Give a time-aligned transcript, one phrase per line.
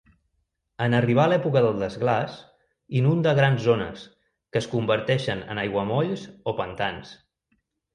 [0.85, 2.39] En arribar l'època del desglaç,
[3.03, 7.19] inunda grans zones que es converteixen en aiguamolls o pantans.